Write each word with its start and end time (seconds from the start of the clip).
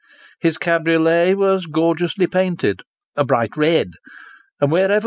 His 0.39 0.57
cabriolet 0.57 1.35
was 1.37 1.67
gorgeously 1.67 2.25
painted 2.25 2.81
a 3.15 3.23
bright 3.23 3.55
red; 3.55 3.89
and 4.59 4.71
wherever 4.71 4.87
The 4.87 4.93
Red 4.93 4.97
Cab. 4.97 4.99